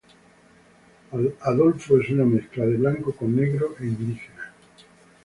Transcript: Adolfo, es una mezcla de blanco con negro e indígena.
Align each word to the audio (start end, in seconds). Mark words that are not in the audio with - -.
Adolfo, 1.43 2.01
es 2.01 2.09
una 2.09 2.25
mezcla 2.25 2.65
de 2.65 2.75
blanco 2.75 3.13
con 3.15 3.35
negro 3.35 3.75
e 3.79 3.83
indígena. 3.83 4.51